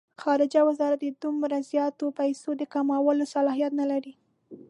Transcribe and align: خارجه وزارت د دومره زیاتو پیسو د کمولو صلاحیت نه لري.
خارجه 0.23 0.61
وزارت 0.69 0.99
د 1.03 1.09
دومره 1.23 1.57
زیاتو 1.71 2.05
پیسو 2.19 2.49
د 2.57 2.63
کمولو 2.73 3.23
صلاحیت 3.35 3.71
نه 3.79 3.85
لري. 3.91 4.13